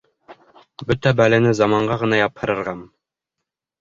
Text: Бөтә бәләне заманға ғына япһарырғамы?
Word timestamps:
Бөтә 0.91 1.13
бәләне 1.21 1.53
заманға 1.61 1.99
ғына 2.05 2.21
япһарырғамы? 2.25 2.91